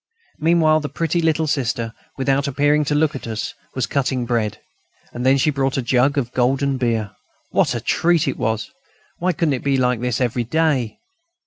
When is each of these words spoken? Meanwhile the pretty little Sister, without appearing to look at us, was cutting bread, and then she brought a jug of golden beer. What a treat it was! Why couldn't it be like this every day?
Meanwhile 0.39 0.79
the 0.79 0.89
pretty 0.89 1.21
little 1.21 1.45
Sister, 1.45 1.93
without 2.17 2.47
appearing 2.47 2.85
to 2.85 2.95
look 2.95 3.15
at 3.15 3.27
us, 3.27 3.53
was 3.75 3.85
cutting 3.85 4.25
bread, 4.25 4.57
and 5.13 5.23
then 5.23 5.37
she 5.37 5.51
brought 5.51 5.77
a 5.77 5.83
jug 5.83 6.17
of 6.17 6.33
golden 6.33 6.77
beer. 6.77 7.11
What 7.51 7.75
a 7.75 7.79
treat 7.81 8.27
it 8.27 8.37
was! 8.39 8.71
Why 9.19 9.31
couldn't 9.31 9.53
it 9.53 9.63
be 9.63 9.77
like 9.77 9.99
this 10.01 10.19
every 10.19 10.43
day? 10.43 10.97